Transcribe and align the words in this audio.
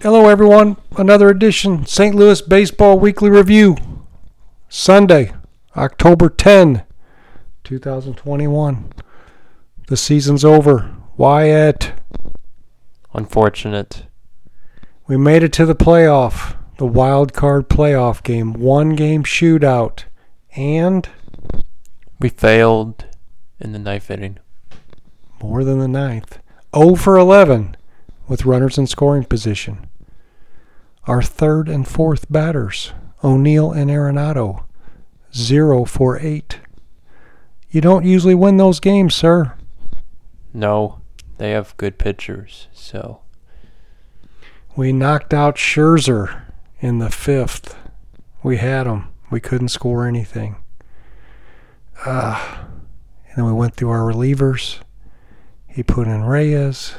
Hello, 0.00 0.28
everyone. 0.28 0.76
Another 0.96 1.28
edition 1.28 1.84
St. 1.84 2.14
Louis 2.14 2.40
Baseball 2.40 3.00
Weekly 3.00 3.28
Review. 3.28 3.76
Sunday, 4.68 5.32
October 5.76 6.28
10, 6.28 6.84
2021. 7.68 8.90
The 9.88 9.96
season's 9.98 10.42
over. 10.42 10.90
Wyatt, 11.18 11.92
Unfortunate. 13.12 14.06
we 15.06 15.18
made 15.18 15.42
it 15.42 15.52
to 15.54 15.66
the 15.66 15.74
playoff, 15.74 16.56
the 16.78 16.86
wild 16.86 17.34
card 17.34 17.68
playoff 17.68 18.22
game, 18.22 18.54
one 18.54 18.94
game 18.94 19.22
shootout, 19.22 20.04
and 20.56 21.08
We 22.20 22.30
failed 22.30 23.04
in 23.60 23.72
the 23.72 23.78
ninth 23.78 24.10
inning. 24.10 24.38
more 25.42 25.62
than 25.62 25.78
the 25.78 25.88
ninth. 25.88 26.38
0 26.74 26.94
for 26.94 27.16
11 27.18 27.76
with 28.28 28.46
runners 28.46 28.78
in 28.78 28.86
scoring 28.86 29.24
position. 29.24 29.88
Our 31.04 31.22
third 31.22 31.68
and 31.68 31.86
fourth 31.86 32.30
batters, 32.32 32.92
O'Neill 33.22 33.72
and 33.72 33.90
Arenado, 33.90 34.64
0 35.34 35.84
for 35.84 36.18
8. 36.18 36.57
You 37.70 37.80
don't 37.80 38.04
usually 38.04 38.34
win 38.34 38.56
those 38.56 38.80
games, 38.80 39.14
sir. 39.14 39.54
No, 40.54 41.00
they 41.36 41.50
have 41.50 41.76
good 41.76 41.98
pitchers, 41.98 42.68
so 42.72 43.20
We 44.76 44.92
knocked 44.92 45.34
out 45.34 45.56
Scherzer 45.56 46.42
in 46.80 46.98
the 46.98 47.10
fifth. 47.10 47.76
We 48.42 48.56
had 48.58 48.86
him. 48.86 49.08
We 49.30 49.40
couldn't 49.40 49.68
score 49.68 50.06
anything. 50.06 50.56
Uh, 52.06 52.66
and 53.28 53.36
then 53.36 53.44
we 53.44 53.52
went 53.52 53.74
through 53.74 53.90
our 53.90 54.00
relievers. 54.12 54.78
He 55.66 55.82
put 55.82 56.06
in 56.06 56.22
Reyes. 56.22 56.94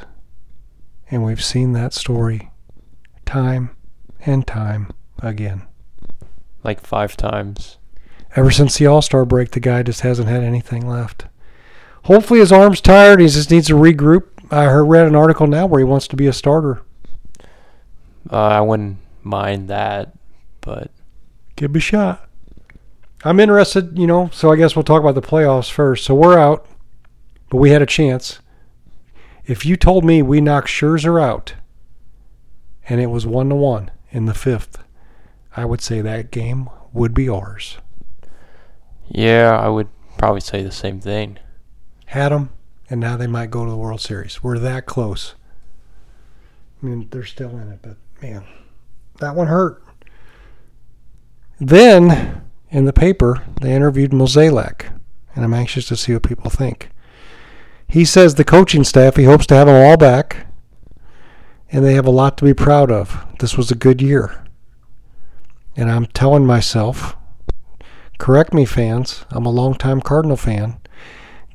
And 1.10 1.24
we've 1.24 1.42
seen 1.42 1.72
that 1.72 1.92
story 1.92 2.50
time 3.26 3.74
and 4.24 4.46
time 4.46 4.92
again. 5.20 5.62
like 6.62 6.80
five 6.80 7.16
times. 7.16 7.78
Ever 8.36 8.50
since 8.50 8.78
the 8.78 8.86
All 8.86 9.02
Star 9.02 9.24
break, 9.24 9.50
the 9.50 9.60
guy 9.60 9.82
just 9.82 10.02
hasn't 10.02 10.28
had 10.28 10.42
anything 10.42 10.86
left. 10.86 11.26
Hopefully, 12.04 12.40
his 12.40 12.52
arm's 12.52 12.80
tired. 12.80 13.20
He 13.20 13.26
just 13.26 13.50
needs 13.50 13.66
to 13.68 13.74
regroup. 13.74 14.28
I 14.50 14.64
heard, 14.64 14.84
read 14.84 15.06
an 15.06 15.14
article 15.14 15.46
now 15.46 15.66
where 15.66 15.78
he 15.78 15.84
wants 15.84 16.08
to 16.08 16.16
be 16.16 16.26
a 16.26 16.32
starter. 16.32 16.82
Uh, 18.30 18.36
I 18.36 18.60
wouldn't 18.60 18.98
mind 19.22 19.68
that, 19.68 20.12
but 20.60 20.90
Give 21.60 21.72
him 21.72 21.76
a 21.76 21.80
shot. 21.80 22.26
I'm 23.22 23.38
interested, 23.38 23.98
you 23.98 24.06
know, 24.06 24.30
so 24.32 24.50
I 24.50 24.56
guess 24.56 24.74
we'll 24.74 24.82
talk 24.82 25.02
about 25.02 25.14
the 25.14 25.20
playoffs 25.20 25.70
first. 25.70 26.06
So 26.06 26.14
we're 26.14 26.38
out, 26.38 26.64
but 27.50 27.58
we 27.58 27.68
had 27.68 27.82
a 27.82 27.86
chance. 27.86 28.38
If 29.44 29.66
you 29.66 29.76
told 29.76 30.02
me 30.02 30.22
we 30.22 30.40
knocked 30.40 30.68
Scherzer 30.68 31.22
out 31.22 31.52
and 32.88 32.98
it 32.98 33.08
was 33.08 33.26
one 33.26 33.50
to 33.50 33.54
one 33.56 33.90
in 34.10 34.24
the 34.24 34.32
fifth, 34.32 34.82
I 35.54 35.66
would 35.66 35.82
say 35.82 36.00
that 36.00 36.30
game 36.30 36.70
would 36.94 37.12
be 37.12 37.28
ours. 37.28 37.76
Yeah, 39.10 39.58
I 39.58 39.68
would 39.68 39.88
probably 40.18 40.40
say 40.40 40.62
the 40.62 40.70
same 40.70 41.00
thing. 41.00 41.38
Had 42.06 42.30
them, 42.30 42.50
and 42.88 43.00
now 43.00 43.16
they 43.16 43.26
might 43.26 43.50
go 43.50 43.64
to 43.64 43.70
the 43.70 43.76
World 43.76 44.00
Series. 44.00 44.42
We're 44.42 44.58
that 44.58 44.86
close. 44.86 45.34
I 46.82 46.86
mean, 46.86 47.08
they're 47.10 47.24
still 47.24 47.50
in 47.50 47.70
it, 47.70 47.80
but 47.82 47.96
man, 48.22 48.44
that 49.18 49.34
one 49.34 49.48
hurt. 49.48 49.82
Then, 51.58 52.42
in 52.70 52.86
the 52.86 52.92
paper, 52.92 53.42
they 53.60 53.74
interviewed 53.74 54.12
Mozeliak, 54.12 54.86
and 55.34 55.44
I'm 55.44 55.52
anxious 55.52 55.86
to 55.88 55.96
see 55.96 56.14
what 56.14 56.22
people 56.22 56.50
think. 56.50 56.90
He 57.86 58.04
says 58.04 58.36
the 58.36 58.44
coaching 58.44 58.84
staff, 58.84 59.16
he 59.16 59.24
hopes 59.24 59.46
to 59.48 59.54
have 59.56 59.66
them 59.66 59.76
all 59.76 59.96
back, 59.96 60.46
and 61.72 61.84
they 61.84 61.94
have 61.94 62.06
a 62.06 62.10
lot 62.10 62.38
to 62.38 62.44
be 62.44 62.54
proud 62.54 62.90
of. 62.90 63.26
This 63.40 63.56
was 63.56 63.70
a 63.70 63.76
good 63.76 64.00
year. 64.00 64.44
And 65.76 65.90
I'm 65.90 66.06
telling 66.06 66.46
myself, 66.46 67.16
correct 68.20 68.54
me, 68.54 68.64
fans, 68.64 69.24
I'm 69.30 69.46
a 69.46 69.50
longtime 69.50 70.00
Cardinal 70.00 70.36
fan 70.36 70.80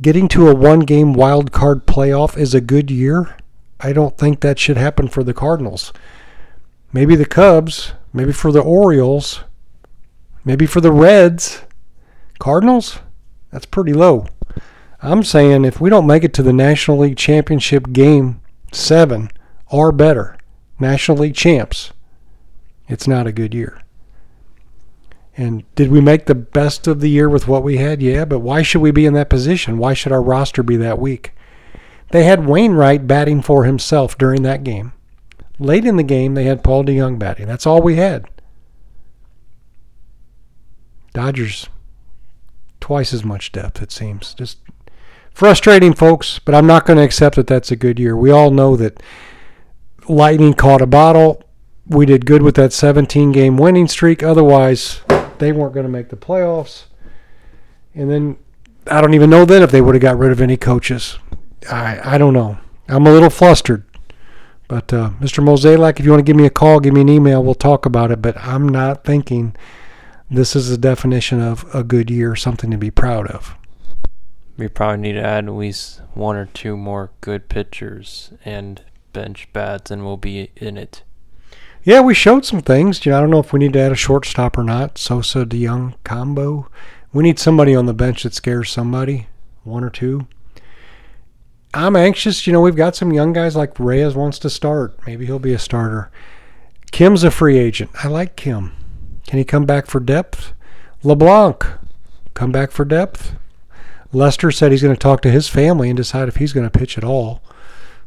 getting 0.01 0.27
to 0.27 0.49
a 0.49 0.55
one 0.55 0.81
game 0.81 1.13
wild 1.13 1.51
card 1.51 1.85
playoff 1.85 2.37
is 2.37 2.53
a 2.53 2.61
good 2.61 2.91
year. 2.91 3.37
I 3.79 3.93
don't 3.93 4.17
think 4.17 4.39
that 4.39 4.59
should 4.59 4.77
happen 4.77 5.07
for 5.07 5.23
the 5.23 5.33
Cardinals. 5.33 5.93
Maybe 6.91 7.15
the 7.15 7.25
Cubs, 7.25 7.93
maybe 8.13 8.31
for 8.31 8.51
the 8.51 8.61
Orioles, 8.61 9.43
maybe 10.43 10.65
for 10.65 10.81
the 10.81 10.91
Reds. 10.91 11.63
Cardinals? 12.39 12.99
That's 13.51 13.65
pretty 13.65 13.93
low. 13.93 14.27
I'm 15.01 15.23
saying 15.23 15.65
if 15.65 15.79
we 15.79 15.89
don't 15.89 16.07
make 16.07 16.23
it 16.23 16.33
to 16.35 16.43
the 16.43 16.53
National 16.53 16.97
League 16.97 17.17
Championship 17.17 17.91
game 17.91 18.41
7 18.71 19.29
or 19.67 19.91
better, 19.91 20.37
National 20.79 21.17
League 21.17 21.35
champs, 21.35 21.91
it's 22.87 23.07
not 23.07 23.27
a 23.27 23.31
good 23.31 23.53
year. 23.53 23.81
And 25.37 25.63
did 25.75 25.91
we 25.91 25.99
make 25.99 26.25
the 26.25 26.35
best 26.35 26.87
of 26.87 27.01
the 27.01 27.09
year 27.09 27.27
with 27.27 27.47
what 27.47 27.63
we 27.63 27.77
had? 27.77 28.01
Yeah, 28.01 28.23
but 28.25 28.39
why 28.39 28.61
should 28.61 28.81
we 28.81 28.91
be 28.91 29.05
in 29.05 29.13
that 29.13 29.29
position? 29.29 29.77
Why 29.77 29.93
should 29.93 30.13
our 30.13 30.21
roster 30.21 30.63
be 30.63 30.77
that 30.77 30.99
weak? 30.99 31.33
They 32.11 32.23
had 32.23 32.45
Wainwright 32.45 33.07
batting 33.07 33.41
for 33.41 33.65
himself 33.65 34.17
during 34.17 34.43
that 34.43 34.63
game. 34.63 34.93
Late 35.59 35.85
in 35.85 35.97
the 35.97 36.03
game, 36.03 36.35
they 36.35 36.45
had 36.45 36.63
Paul 36.63 36.83
DeJong 36.85 37.19
batting. 37.19 37.47
That's 37.47 37.65
all 37.65 37.81
we 37.81 37.95
had. 37.95 38.25
Dodgers, 41.13 41.69
twice 42.79 43.13
as 43.13 43.23
much 43.23 43.51
depth, 43.51 43.81
it 43.81 43.91
seems. 43.91 44.33
Just 44.33 44.59
frustrating, 45.33 45.93
folks, 45.93 46.39
but 46.39 46.53
I'm 46.53 46.67
not 46.67 46.85
going 46.85 46.97
to 46.97 47.03
accept 47.03 47.35
that 47.37 47.47
that's 47.47 47.71
a 47.71 47.77
good 47.77 47.99
year. 47.99 48.15
We 48.15 48.31
all 48.31 48.51
know 48.51 48.75
that 48.75 49.01
Lightning 50.07 50.53
caught 50.53 50.81
a 50.81 50.87
bottle. 50.87 51.41
We 51.87 52.05
did 52.05 52.25
good 52.25 52.41
with 52.41 52.55
that 52.55 52.73
17 52.73 53.31
game 53.31 53.57
winning 53.57 53.87
streak. 53.87 54.23
Otherwise, 54.23 55.01
they 55.37 55.51
weren't 55.51 55.73
going 55.73 55.85
to 55.85 55.91
make 55.91 56.09
the 56.09 56.15
playoffs. 56.15 56.85
And 57.93 58.09
then 58.09 58.37
I 58.87 59.01
don't 59.01 59.13
even 59.13 59.29
know 59.29 59.45
then 59.45 59.63
if 59.63 59.71
they 59.71 59.81
would 59.81 59.95
have 59.95 60.01
got 60.01 60.17
rid 60.17 60.31
of 60.31 60.41
any 60.41 60.57
coaches. 60.57 61.17
I 61.69 62.15
I 62.15 62.17
don't 62.17 62.33
know. 62.33 62.57
I'm 62.87 63.07
a 63.07 63.11
little 63.11 63.29
flustered. 63.29 63.83
But 64.67 64.91
uh, 64.91 65.11
Mr. 65.21 65.43
Mozeliak, 65.43 65.99
if 65.99 66.05
you 66.05 66.11
want 66.11 66.25
to 66.25 66.29
give 66.29 66.35
me 66.35 66.45
a 66.45 66.49
call, 66.49 66.79
give 66.79 66.93
me 66.93 67.01
an 67.01 67.09
email. 67.09 67.43
We'll 67.43 67.53
talk 67.53 67.85
about 67.85 68.11
it. 68.11 68.21
But 68.21 68.35
I'm 68.37 68.67
not 68.67 69.03
thinking 69.03 69.55
this 70.29 70.55
is 70.55 70.69
the 70.69 70.77
definition 70.77 71.39
of 71.39 71.65
a 71.73 71.83
good 71.83 72.09
year, 72.09 72.35
something 72.35 72.71
to 72.71 72.77
be 72.77 72.89
proud 72.89 73.27
of. 73.27 73.55
We 74.57 74.67
probably 74.67 75.01
need 75.01 75.13
to 75.13 75.23
add 75.23 75.45
at 75.45 75.53
least 75.53 76.01
one 76.13 76.35
or 76.35 76.45
two 76.47 76.77
more 76.77 77.11
good 77.21 77.49
pitchers 77.49 78.31
and 78.43 78.81
bench 79.13 79.51
bats, 79.53 79.91
and 79.91 80.03
we'll 80.03 80.17
be 80.17 80.49
in 80.55 80.77
it. 80.77 81.03
Yeah, 81.85 82.01
we 82.01 82.15
showed 82.15 82.45
some 82.45 82.61
things. 82.61 83.05
You 83.05 83.11
know, 83.11 83.19
I 83.19 83.21
don't 83.21 83.29
know 83.29 83.39
if 83.39 83.53
we 83.53 83.59
need 83.59 83.73
to 83.73 83.79
add 83.79 83.91
a 83.91 83.95
shortstop 83.95 84.57
or 84.57 84.63
not. 84.63 84.97
Sosa 84.97 85.45
DeJong 85.45 85.93
combo. 86.03 86.67
We 87.13 87.21
need 87.21 87.37
somebody 87.37 87.75
on 87.75 87.85
the 87.85 87.93
bench 87.93 88.23
that 88.23 88.33
scares 88.33 88.71
somebody, 88.71 89.27
one 89.63 89.83
or 89.83 89.91
two. 89.91 90.27
I'm 91.75 91.95
anxious. 91.95 92.47
You 92.47 92.53
know, 92.53 92.61
we've 92.61 92.75
got 92.75 92.95
some 92.95 93.13
young 93.13 93.33
guys 93.33 93.55
like 93.55 93.79
Reyes 93.79 94.15
wants 94.15 94.39
to 94.39 94.49
start. 94.49 94.97
Maybe 95.05 95.27
he'll 95.27 95.37
be 95.37 95.53
a 95.53 95.59
starter. 95.59 96.09
Kim's 96.91 97.23
a 97.23 97.29
free 97.29 97.59
agent. 97.59 97.91
I 98.03 98.07
like 98.07 98.35
Kim. 98.35 98.71
Can 99.27 99.37
he 99.37 99.45
come 99.45 99.65
back 99.65 99.85
for 99.85 99.99
depth? 99.99 100.53
LeBlanc, 101.03 101.63
come 102.33 102.51
back 102.51 102.71
for 102.71 102.83
depth. 102.83 103.35
Lester 104.11 104.49
said 104.49 104.71
he's 104.71 104.81
going 104.81 104.95
to 104.95 104.99
talk 104.99 105.21
to 105.21 105.29
his 105.29 105.47
family 105.47 105.91
and 105.91 105.97
decide 105.97 106.29
if 106.29 106.37
he's 106.37 106.53
going 106.53 106.67
to 106.67 106.79
pitch 106.79 106.97
at 106.97 107.03
all. 107.03 107.43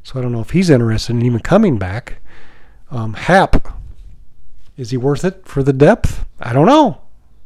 So 0.03 0.19
I 0.19 0.23
don't 0.23 0.33
know 0.33 0.41
if 0.41 0.51
he's 0.51 0.69
interested 0.69 1.13
in 1.13 1.23
even 1.23 1.39
coming 1.39 1.79
back. 1.79 2.19
Um, 2.91 3.15
Happ, 3.15 3.75
is 4.77 4.91
he 4.91 4.97
worth 4.97 5.25
it 5.25 5.47
for 5.47 5.63
the 5.63 5.73
depth? 5.73 6.25
I 6.41 6.53
don't 6.53 6.67
know. 6.67 7.03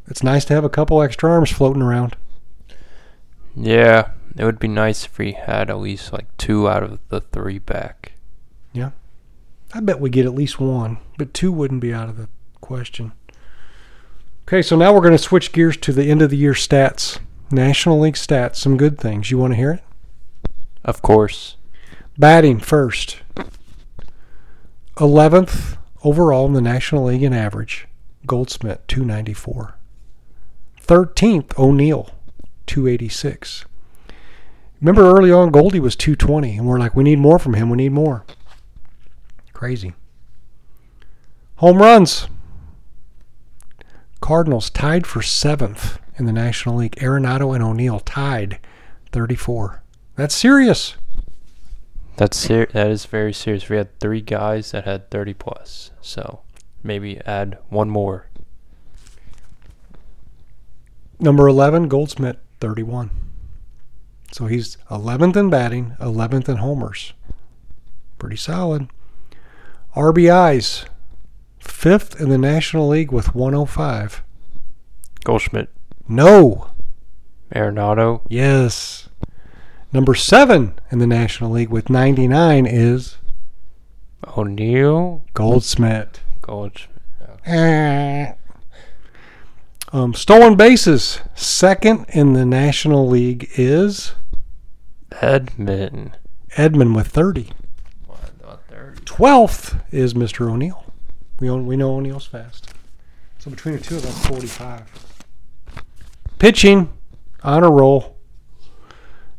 It's 0.06 0.22
nice 0.22 0.44
to 0.46 0.54
have 0.54 0.64
a 0.64 0.68
couple 0.68 1.02
extra 1.02 1.30
arms 1.30 1.50
floating 1.50 1.82
around. 1.82 2.16
Yeah, 3.54 4.10
it 4.36 4.44
would 4.44 4.58
be 4.58 4.68
nice 4.68 5.04
if 5.04 5.18
we 5.18 5.32
had 5.32 5.70
at 5.70 5.78
least 5.78 6.12
like 6.12 6.26
two 6.36 6.68
out 6.68 6.82
of 6.82 7.00
the 7.08 7.20
three 7.20 7.58
back. 7.58 8.12
Yeah. 8.72 8.90
I 9.74 9.80
bet 9.80 10.00
we 10.00 10.10
get 10.10 10.26
at 10.26 10.34
least 10.34 10.60
one, 10.60 10.98
but 11.16 11.32
two 11.32 11.50
wouldn't 11.50 11.80
be 11.80 11.94
out 11.94 12.08
of 12.08 12.16
the 12.16 12.28
question. 12.60 13.12
Okay, 14.46 14.60
so 14.60 14.76
now 14.76 14.92
we're 14.92 15.00
going 15.00 15.12
to 15.12 15.18
switch 15.18 15.52
gears 15.52 15.76
to 15.78 15.92
the 15.92 16.10
end 16.10 16.20
of 16.20 16.30
the 16.30 16.36
year 16.36 16.52
stats. 16.52 17.18
National 17.50 18.00
League 18.00 18.14
stats, 18.14 18.56
some 18.56 18.76
good 18.76 18.98
things. 18.98 19.30
You 19.30 19.38
want 19.38 19.52
to 19.52 19.56
hear 19.56 19.72
it? 19.72 19.82
Of 20.84 21.00
course. 21.00 21.56
Batting 22.18 22.58
first. 22.58 23.18
11th 24.96 25.78
overall 26.04 26.46
in 26.46 26.52
the 26.52 26.60
National 26.60 27.04
League 27.04 27.22
in 27.22 27.32
average. 27.32 27.86
Goldschmidt, 28.26 28.86
294. 28.88 29.76
13th, 30.80 31.58
O'Neill, 31.58 32.10
286. 32.66 33.64
Remember 34.80 35.16
early 35.16 35.30
on, 35.30 35.50
Goldie 35.50 35.80
was 35.80 35.96
220, 35.96 36.58
and 36.58 36.66
we're 36.66 36.78
like, 36.78 36.94
we 36.94 37.04
need 37.04 37.18
more 37.18 37.38
from 37.38 37.54
him. 37.54 37.70
We 37.70 37.76
need 37.76 37.92
more. 37.92 38.24
Crazy. 39.52 39.94
Home 41.56 41.78
runs. 41.78 42.26
Cardinals 44.20 44.70
tied 44.70 45.06
for 45.06 45.22
seventh 45.22 46.00
in 46.16 46.26
the 46.26 46.32
National 46.32 46.76
League. 46.76 46.96
Arenado 46.96 47.54
and 47.54 47.62
O'Neill 47.62 48.00
tied 48.00 48.58
34. 49.12 49.82
That's 50.16 50.34
serious. 50.34 50.96
That's 52.16 52.36
ser- 52.36 52.66
that 52.72 52.90
is 52.90 53.06
very 53.06 53.32
serious. 53.32 53.68
We 53.68 53.76
had 53.76 53.98
three 53.98 54.20
guys 54.20 54.70
that 54.72 54.84
had 54.84 55.10
30 55.10 55.34
plus, 55.34 55.90
so 56.00 56.40
maybe 56.82 57.20
add 57.26 57.58
one 57.68 57.90
more. 57.90 58.26
Number 61.18 61.46
11, 61.46 61.88
Goldschmidt, 61.88 62.38
31. 62.60 63.10
So 64.32 64.46
he's 64.46 64.76
11th 64.90 65.36
in 65.36 65.50
batting, 65.50 65.94
11th 66.00 66.48
in 66.48 66.56
homers. 66.56 67.12
Pretty 68.18 68.36
solid. 68.36 68.88
RBIs, 69.94 70.86
fifth 71.60 72.20
in 72.20 72.28
the 72.28 72.38
National 72.38 72.88
League 72.88 73.12
with 73.12 73.34
105. 73.34 74.22
Goldschmidt, 75.24 75.68
No. 76.08 76.68
Arenado, 77.54 78.22
Yes. 78.28 79.01
Number 79.92 80.14
seven 80.14 80.78
in 80.90 80.98
the 81.00 81.06
National 81.06 81.50
League 81.50 81.68
with 81.68 81.90
99 81.90 82.66
is 82.66 83.18
O'Neill, 84.36 85.24
Goldsmith. 85.34 86.20
Goldschmidt. 86.40 87.00
Eh. 87.44 88.32
Um, 89.92 90.14
stolen 90.14 90.56
bases, 90.56 91.20
second 91.34 92.06
in 92.08 92.32
the 92.32 92.46
National 92.46 93.06
League 93.06 93.50
is 93.56 94.14
Edman. 95.10 96.12
Edman 96.56 96.96
with 96.96 97.08
30. 97.08 97.50
What 98.06 98.30
about 98.40 98.64
30? 98.68 99.02
12th 99.02 99.82
is 99.90 100.14
Mr. 100.14 100.50
O'Neill. 100.50 100.84
We, 101.40 101.50
own, 101.50 101.66
we 101.66 101.76
know 101.76 101.96
O'Neill's 101.96 102.24
fast. 102.24 102.72
So 103.38 103.50
between 103.50 103.76
the 103.76 103.82
two 103.82 103.96
of 103.96 104.02
them, 104.02 104.12
45. 104.12 104.84
Pitching, 106.38 106.88
on 107.42 107.62
a 107.62 107.70
roll. 107.70 108.11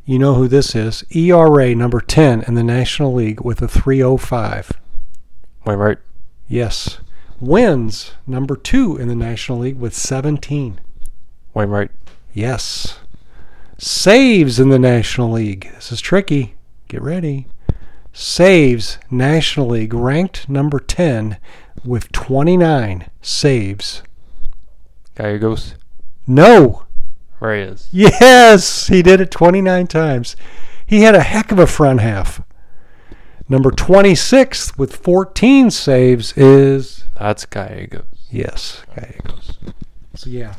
You 0.05 0.19
know 0.19 0.33
who 0.35 0.47
this 0.47 0.75
is. 0.75 1.03
ERA 1.15 1.73
number 1.73 2.01
10 2.01 2.44
in 2.44 2.55
the 2.55 2.63
National 2.63 3.13
League 3.13 3.39
with 3.41 3.61
a 3.61 3.67
305. 3.67 4.71
Wainwright. 5.65 6.00
Yes. 6.47 7.00
Wins 7.39 8.11
number 8.27 8.55
2 8.57 8.97
in 8.97 9.07
the 9.07 9.15
National 9.15 9.59
League 9.59 9.79
with 9.79 9.94
17. 9.94 10.81
Wainwright. 11.53 11.91
Yes. 12.33 13.00
Saves 13.77 14.59
in 14.59 14.69
the 14.69 14.79
National 14.79 15.31
League. 15.31 15.71
This 15.75 15.91
is 15.91 16.01
tricky. 16.01 16.56
Get 16.89 17.01
ready. 17.01 17.47
Saves 18.11 18.97
National 19.09 19.67
League 19.67 19.94
ranked 19.94 20.49
number 20.49 20.79
10 20.79 21.38
with 21.85 22.11
29 22.11 23.09
saves. 23.21 24.03
Gallegos, 25.15 25.75
No. 26.27 26.85
Reyes, 27.44 27.88
Yes, 27.92 28.88
he 28.88 29.01
did 29.01 29.22
it 29.22 29.30
29 29.31 29.88
times. 29.88 30.36
He 30.86 31.01
had 31.01 31.16
a 31.16 31.22
heck 31.22 31.51
of 31.51 31.60
a 31.60 31.68
front 31.68 32.01
half. 32.01 32.42
Number 33.50 33.72
26 33.72 34.78
with 34.78 34.95
14 34.95 35.69
saves 35.69 36.36
is 36.38 37.04
that's 37.19 37.45
Gallegos. 37.45 38.06
yes, 38.31 38.84
Gallegos. 38.95 39.57
So 40.16 40.30
yeah. 40.30 40.56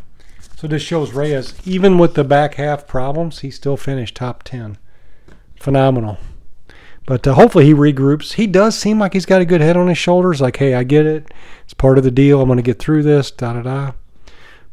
So 0.57 0.69
this 0.69 0.83
shows 0.83 1.13
Reyes 1.13 1.55
even 1.67 1.99
with 1.99 2.15
the 2.15 2.25
back 2.25 2.55
half 2.55 2.87
problems, 2.87 3.41
he 3.41 3.51
still 3.51 3.77
finished 3.77 4.15
top 4.17 4.43
10. 4.45 4.79
Phenomenal. 5.57 6.19
But 7.07 7.27
uh, 7.27 7.35
hopefully 7.35 7.67
he 7.67 7.75
regroups. 7.75 8.35
He 8.35 8.47
does 8.47 8.79
seem 8.79 8.99
like 8.99 9.13
he's 9.13 9.27
got 9.27 9.43
a 9.43 9.45
good 9.47 9.61
head 9.61 9.77
on 9.77 9.89
his 9.89 9.99
shoulders. 9.99 10.41
Like, 10.41 10.57
hey, 10.57 10.75
I 10.75 10.85
get 10.85 11.05
it. 11.05 11.33
It's 11.65 11.75
part 11.75 11.99
of 11.99 12.05
the 12.05 12.11
deal. 12.11 12.41
I'm 12.41 12.49
going 12.49 12.57
to 12.57 12.63
get 12.63 12.79
through 12.79 13.03
this. 13.03 13.31
Da 13.31 13.53
da 13.55 13.63
da. 13.63 13.93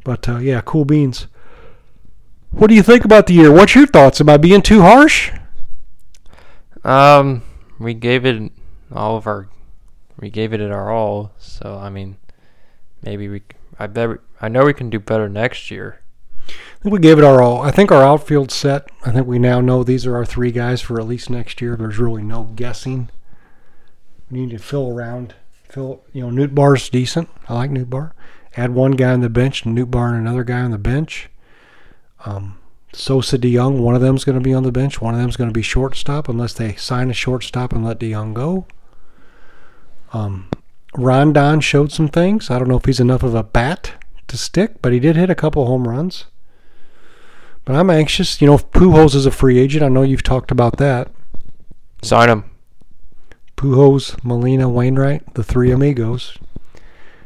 But 0.05 0.29
uh, 0.29 0.37
yeah, 0.37 0.61
cool 0.61 0.85
beans. 0.85 1.27
What 2.51 2.67
do 2.67 2.75
you 2.75 2.83
think 2.83 3.05
about 3.05 3.27
the 3.27 3.33
year? 3.33 3.51
What's 3.51 3.75
your 3.75 3.87
thoughts? 3.87 4.19
Am 4.21 4.29
I 4.29 4.37
being 4.37 4.61
too 4.61 4.81
harsh? 4.81 5.31
Um, 6.83 7.43
we 7.79 7.93
gave 7.93 8.25
it 8.25 8.51
all 8.91 9.15
of 9.17 9.27
our, 9.27 9.47
we 10.19 10.29
gave 10.29 10.53
it 10.53 10.61
our 10.61 10.91
all. 10.91 11.31
So 11.39 11.77
I 11.81 11.89
mean, 11.89 12.17
maybe 13.01 13.27
we. 13.29 13.41
I 13.79 13.87
bet. 13.87 14.09
we- 14.09 14.15
I 14.43 14.47
know 14.47 14.65
we 14.65 14.73
can 14.73 14.89
do 14.89 14.99
better 14.99 15.29
next 15.29 15.69
year. 15.69 15.99
I 16.47 16.83
think 16.83 16.93
we 16.93 16.99
gave 16.99 17.19
it 17.19 17.23
our 17.23 17.41
all. 17.43 17.61
I 17.61 17.69
think 17.69 17.91
our 17.91 18.01
outfield 18.03 18.51
set. 18.51 18.89
I 19.05 19.11
think 19.11 19.27
we 19.27 19.37
now 19.37 19.61
know 19.61 19.83
these 19.83 20.05
are 20.07 20.15
our 20.15 20.25
three 20.25 20.51
guys 20.51 20.81
for 20.81 20.99
at 20.99 21.07
least 21.07 21.29
next 21.29 21.61
year. 21.61 21.75
There's 21.75 21.99
really 21.99 22.23
no 22.23 22.45
guessing. 22.55 23.09
We 24.31 24.39
need 24.41 24.49
to 24.49 24.57
fill 24.57 24.89
around. 24.89 25.35
Fill, 25.69 26.01
you 26.11 26.27
know, 26.27 26.47
Nootbaar's 26.47 26.89
decent. 26.89 27.29
I 27.47 27.53
like 27.53 27.69
Nootbaar. 27.69 28.13
Add 28.57 28.73
one 28.73 28.93
guy 28.93 29.13
on 29.13 29.21
the 29.21 29.29
bench, 29.29 29.63
Nootbaar 29.63 30.09
and 30.09 30.17
another 30.17 30.43
guy 30.43 30.59
on 30.61 30.71
the 30.71 30.77
bench. 30.79 31.29
Um, 32.25 32.57
Sosa 32.93 33.37
DeJong, 33.37 33.79
one 33.79 33.95
of 33.95 34.01
them's 34.01 34.23
going 34.25 34.37
to 34.37 34.43
be 34.43 34.53
on 34.53 34.63
the 34.63 34.71
bench. 34.71 35.01
One 35.01 35.13
of 35.13 35.19
them's 35.19 35.37
going 35.37 35.49
to 35.49 35.53
be 35.53 35.61
shortstop 35.61 36.27
unless 36.27 36.53
they 36.53 36.75
sign 36.75 37.09
a 37.09 37.13
shortstop 37.13 37.71
and 37.71 37.85
let 37.85 37.99
DeJong 37.99 38.33
go. 38.33 38.65
Um, 40.13 40.49
Rondon 40.95 41.61
showed 41.61 41.91
some 41.91 42.09
things. 42.09 42.49
I 42.49 42.59
don't 42.59 42.67
know 42.67 42.77
if 42.77 42.85
he's 42.85 42.99
enough 42.99 43.23
of 43.23 43.33
a 43.33 43.43
bat 43.43 43.93
to 44.27 44.37
stick, 44.37 44.81
but 44.81 44.91
he 44.91 44.99
did 44.99 45.15
hit 45.15 45.29
a 45.29 45.35
couple 45.35 45.65
home 45.65 45.87
runs. 45.87 46.25
But 47.63 47.75
I'm 47.75 47.89
anxious. 47.89 48.41
You 48.41 48.47
know, 48.47 48.55
if 48.55 48.69
Pujols 48.71 49.15
is 49.15 49.25
a 49.25 49.31
free 49.31 49.59
agent, 49.59 49.83
I 49.83 49.87
know 49.87 50.01
you've 50.01 50.23
talked 50.23 50.51
about 50.51 50.77
that. 50.77 51.09
Sign 52.01 52.29
him. 52.29 52.43
Pujols, 53.55 54.21
Molina, 54.23 54.67
Wainwright, 54.67 55.35
the 55.35 55.43
three 55.43 55.71
amigos. 55.71 56.37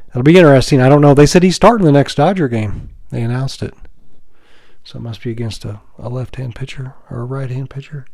It'll 0.10 0.24
be 0.24 0.38
interesting. 0.38 0.82
I 0.82 0.90
don't 0.90 1.02
know. 1.02 1.14
They 1.14 1.26
said 1.26 1.44
he's 1.44 1.56
starting 1.56 1.86
the 1.86 1.92
next 1.92 2.16
Dodger 2.16 2.48
game. 2.48 2.90
They 3.10 3.22
announced 3.22 3.64
it. 3.64 3.74
So 4.86 5.00
it 5.00 5.02
must 5.02 5.24
be 5.24 5.32
against 5.32 5.66
a, 5.66 5.82
a 5.98 6.10
left 6.10 6.36
hand 6.36 6.56
pitcher 6.56 6.94
or 7.10 7.20
a 7.20 7.26
right 7.26 7.50
hand 7.50 7.72
pitcher. 7.72 8.06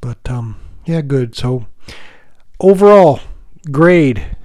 But 0.00 0.18
um 0.28 0.56
yeah, 0.86 1.02
good. 1.02 1.36
So 1.36 1.66
overall 2.58 3.20
grade 3.70 4.36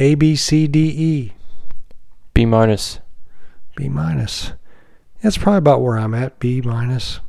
A 0.00 0.16
B 0.16 0.34
C 0.34 0.66
D 0.66 0.88
E 0.88 1.32
B 2.34 2.44
minus. 2.44 2.98
B 3.76 3.88
minus. 3.88 4.52
That's 5.22 5.38
probably 5.38 5.58
about 5.58 5.82
where 5.82 5.96
I'm 5.96 6.14
at. 6.14 6.40
B 6.40 6.60
minus. 6.60 7.20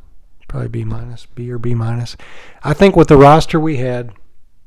Probably 0.47 0.69
B 0.69 0.83
minus. 0.85 1.27
B 1.27 1.51
or 1.51 1.59
B 1.59 1.75
minus. 1.75 2.17
I 2.63 2.73
think 2.73 2.95
with 2.95 3.09
the 3.09 3.17
roster 3.17 3.59
we 3.59 3.77
had, 3.77 4.11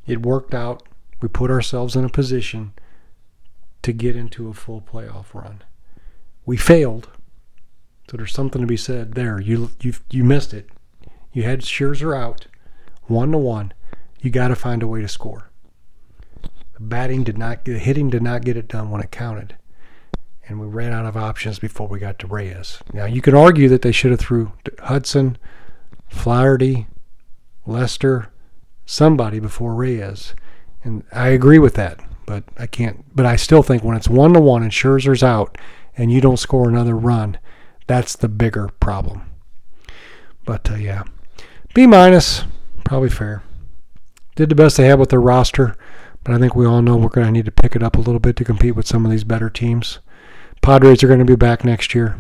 it 0.07 0.23
worked 0.23 0.55
out. 0.55 0.85
We 1.21 1.29
put 1.29 1.51
ourselves 1.51 1.97
in 1.97 2.05
a 2.05 2.09
position 2.09 2.75
to 3.83 3.93
get 3.93 4.17
into 4.17 4.49
a 4.49 4.55
full 4.55 4.81
playoff 4.81 5.35
run. 5.35 5.63
We 6.45 6.57
failed. 6.57 7.09
So 8.11 8.17
there's 8.17 8.33
something 8.33 8.61
to 8.61 8.67
be 8.67 8.77
said 8.77 9.13
there. 9.15 9.41
You 9.41 9.71
you 9.81 9.95
you 10.11 10.25
missed 10.25 10.53
it. 10.53 10.69
You 11.33 11.45
had 11.45 11.61
Scherzer 11.61 12.17
out, 12.17 12.47
one 13.05 13.33
to 13.33 13.39
one. 13.39 13.73
You 14.21 14.31
got 14.31 14.49
to 14.49 14.57
find 14.57 14.83
a 14.83 14.89
way 14.89 15.01
to 15.01 15.09
score. 15.09 15.51
The 16.43 16.81
batting 16.81 17.25
did 17.25 17.39
not, 17.39 17.65
the 17.65 17.79
hitting 17.79 18.11
did 18.11 18.23
not 18.23 18.45
get 18.45 18.57
it 18.57 18.69
done 18.69 18.91
when 18.91 19.01
it 19.01 19.11
counted 19.11 19.55
and 20.51 20.59
we 20.59 20.67
ran 20.67 20.93
out 20.93 21.07
of 21.07 21.17
options 21.17 21.61
before 21.61 21.87
we 21.87 22.01
got 22.01 22.19
to 22.19 22.27
Reyes. 22.27 22.81
Now 22.93 23.05
you 23.05 23.23
can 23.23 23.37
argue 23.37 23.69
that 23.69 23.83
they 23.83 23.93
should 23.93 24.11
have 24.11 24.19
threw 24.19 24.53
Hudson, 24.81 25.39
Flaherty, 26.09 26.89
Lester, 27.65 28.33
somebody 28.85 29.39
before 29.39 29.75
Reyes, 29.75 30.35
and 30.83 31.05
I 31.13 31.29
agree 31.29 31.61
with 31.61 31.75
that. 31.75 32.01
But 32.27 32.45
I 32.59 32.67
can't. 32.67 33.05
But 33.15 33.27
I 33.27 33.37
still 33.37 33.63
think 33.63 33.83
when 33.83 33.97
it's 33.97 34.09
one 34.09 34.33
to 34.35 34.41
one 34.41 34.63
and 34.63 34.73
Scherzer's 34.73 35.23
out, 35.23 35.57
and 35.97 36.13
you 36.13 36.21
don't 36.21 36.39
score 36.39 36.69
another 36.69 36.97
run, 36.97 37.39
that's 37.87 38.17
the 38.17 38.29
bigger 38.29 38.69
problem. 38.81 39.23
But 40.45 40.71
uh, 40.71 40.77
yeah, 40.77 41.05
B 41.75 41.87
minus, 41.87 42.45
probably 42.85 43.11
fair. 43.11 43.43
Did 44.37 44.49
the 44.49 44.55
best 44.55 44.77
they 44.77 44.87
had 44.87 44.99
with 44.99 45.11
their 45.11 45.21
roster, 45.21 45.77
but 46.25 46.35
I 46.35 46.39
think 46.39 46.55
we 46.55 46.67
all 46.67 46.83
know 46.83 46.97
we're 46.97 47.09
going 47.09 47.27
to 47.27 47.33
need 47.33 47.45
to 47.47 47.51
pick 47.51 47.77
it 47.77 47.83
up 47.83 47.97
a 47.97 48.01
little 48.01 48.21
bit 48.21 48.37
to 48.37 48.45
compete 48.45 48.77
with 48.77 48.87
some 48.87 49.05
of 49.05 49.11
these 49.11 49.25
better 49.25 49.51
teams. 49.51 49.99
Padres 50.63 51.03
are 51.03 51.09
going 51.09 51.19
to 51.19 51.25
be 51.25 51.37
back 51.37 51.65
next 51.65 51.95
year. 51.95 52.19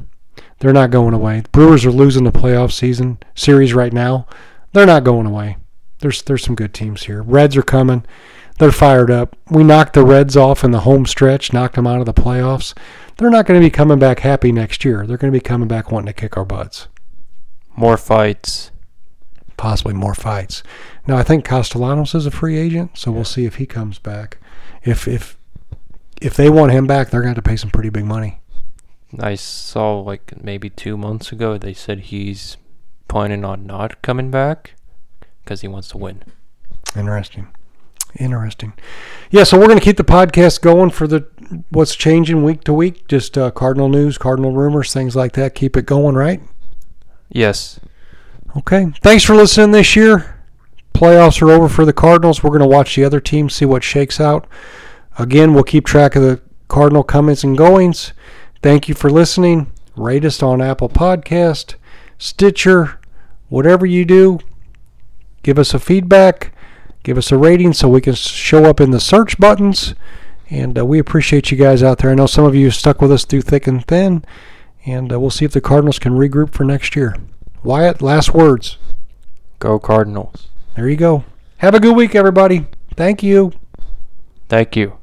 They're 0.58 0.72
not 0.72 0.90
going 0.90 1.14
away. 1.14 1.42
Brewers 1.52 1.86
are 1.86 1.90
losing 1.90 2.24
the 2.24 2.32
playoff 2.32 2.72
season 2.72 3.18
series 3.34 3.72
right 3.74 3.92
now. 3.92 4.26
They're 4.72 4.86
not 4.86 5.04
going 5.04 5.26
away. 5.26 5.56
There's 6.00 6.22
there's 6.22 6.44
some 6.44 6.54
good 6.54 6.74
teams 6.74 7.04
here. 7.04 7.22
Reds 7.22 7.56
are 7.56 7.62
coming. 7.62 8.04
They're 8.60 8.70
fired 8.70 9.10
up. 9.10 9.36
We 9.50 9.64
knocked 9.64 9.94
the 9.94 10.04
Reds 10.04 10.36
off 10.36 10.64
in 10.64 10.70
the 10.70 10.80
home 10.80 11.06
stretch, 11.06 11.50
knocked 11.50 11.76
them 11.76 11.86
out 11.86 12.00
of 12.00 12.04
the 12.04 12.12
playoffs. 12.12 12.76
They're 13.16 13.30
not 13.30 13.46
going 13.46 13.58
to 13.58 13.66
be 13.66 13.70
coming 13.70 13.98
back 13.98 14.18
happy 14.18 14.52
next 14.52 14.84
year. 14.84 15.06
They're 15.06 15.16
going 15.16 15.32
to 15.32 15.36
be 15.36 15.42
coming 15.42 15.66
back 15.66 15.90
wanting 15.90 16.08
to 16.08 16.12
kick 16.12 16.36
our 16.36 16.44
butts. 16.44 16.86
More 17.74 17.96
fights. 17.96 18.70
Possibly 19.56 19.94
more 19.94 20.14
fights. 20.14 20.62
Now 21.06 21.16
I 21.16 21.22
think 21.22 21.42
Castellanos 21.42 22.14
is 22.14 22.26
a 22.26 22.30
free 22.30 22.58
agent, 22.58 22.98
so 22.98 23.10
we'll 23.10 23.24
see 23.24 23.46
if 23.46 23.54
he 23.54 23.64
comes 23.64 23.98
back. 23.98 24.36
If 24.84 25.08
if 25.08 25.38
if 26.20 26.36
they 26.36 26.50
want 26.50 26.72
him 26.72 26.86
back, 26.86 27.08
they're 27.08 27.22
going 27.22 27.34
to 27.34 27.38
have 27.38 27.42
to 27.42 27.48
pay 27.48 27.56
some 27.56 27.70
pretty 27.70 27.88
big 27.88 28.04
money. 28.04 28.42
I 29.18 29.36
saw 29.36 30.00
like 30.00 30.34
maybe 30.44 30.68
two 30.68 30.98
months 30.98 31.32
ago 31.32 31.56
they 31.56 31.72
said 31.72 32.00
he's 32.00 32.58
planning 33.08 33.42
on 33.42 33.64
not 33.64 34.02
coming 34.02 34.30
back 34.30 34.74
because 35.42 35.62
he 35.62 35.68
wants 35.68 35.88
to 35.88 35.96
win. 35.96 36.24
Interesting. 36.94 37.48
Interesting. 38.18 38.72
Yeah, 39.30 39.44
so 39.44 39.58
we're 39.58 39.66
going 39.66 39.78
to 39.78 39.84
keep 39.84 39.96
the 39.96 40.04
podcast 40.04 40.60
going 40.60 40.90
for 40.90 41.06
the 41.06 41.28
what's 41.70 41.94
changing 41.94 42.44
week 42.44 42.64
to 42.64 42.72
week. 42.72 43.06
Just 43.08 43.38
uh, 43.38 43.50
Cardinal 43.50 43.88
news, 43.88 44.18
Cardinal 44.18 44.52
rumors, 44.52 44.92
things 44.92 45.14
like 45.14 45.32
that. 45.32 45.54
Keep 45.54 45.76
it 45.76 45.86
going, 45.86 46.14
right? 46.14 46.40
Yes. 47.28 47.78
Okay. 48.56 48.86
Thanks 49.02 49.24
for 49.24 49.34
listening 49.34 49.70
this 49.70 49.94
year. 49.94 50.42
Playoffs 50.94 51.40
are 51.40 51.50
over 51.50 51.68
for 51.68 51.84
the 51.84 51.92
Cardinals. 51.92 52.42
We're 52.42 52.50
going 52.50 52.60
to 52.60 52.66
watch 52.66 52.96
the 52.96 53.04
other 53.04 53.20
teams, 53.20 53.54
see 53.54 53.64
what 53.64 53.84
shakes 53.84 54.20
out. 54.20 54.46
Again, 55.18 55.54
we'll 55.54 55.64
keep 55.64 55.86
track 55.86 56.16
of 56.16 56.22
the 56.22 56.40
Cardinal 56.68 57.02
comings 57.02 57.44
and 57.44 57.56
goings. 57.56 58.12
Thank 58.62 58.88
you 58.88 58.94
for 58.94 59.08
listening. 59.08 59.72
Rate 59.96 60.24
us 60.24 60.42
on 60.42 60.60
Apple 60.60 60.88
Podcast, 60.88 61.74
Stitcher, 62.18 62.98
whatever 63.48 63.86
you 63.86 64.04
do. 64.04 64.40
Give 65.42 65.58
us 65.58 65.74
a 65.74 65.78
feedback. 65.78 66.52
Give 67.02 67.18
us 67.18 67.32
a 67.32 67.38
rating 67.38 67.72
so 67.72 67.88
we 67.88 68.00
can 68.00 68.14
show 68.14 68.64
up 68.64 68.80
in 68.80 68.90
the 68.90 69.00
search 69.00 69.38
buttons. 69.38 69.94
And 70.50 70.78
uh, 70.78 70.84
we 70.84 70.98
appreciate 70.98 71.50
you 71.50 71.56
guys 71.56 71.82
out 71.82 71.98
there. 71.98 72.10
I 72.10 72.14
know 72.14 72.26
some 72.26 72.44
of 72.44 72.54
you 72.54 72.70
stuck 72.70 73.00
with 73.00 73.12
us 73.12 73.24
through 73.24 73.42
thick 73.42 73.66
and 73.66 73.84
thin. 73.86 74.24
And 74.84 75.12
uh, 75.12 75.20
we'll 75.20 75.30
see 75.30 75.44
if 75.44 75.52
the 75.52 75.60
Cardinals 75.60 75.98
can 75.98 76.12
regroup 76.12 76.52
for 76.52 76.64
next 76.64 76.96
year. 76.96 77.16
Wyatt, 77.62 78.02
last 78.02 78.34
words. 78.34 78.78
Go 79.58 79.78
Cardinals. 79.78 80.48
There 80.74 80.88
you 80.88 80.96
go. 80.96 81.24
Have 81.58 81.74
a 81.74 81.80
good 81.80 81.96
week, 81.96 82.14
everybody. 82.14 82.66
Thank 82.96 83.22
you. 83.22 83.52
Thank 84.48 84.76
you. 84.76 84.98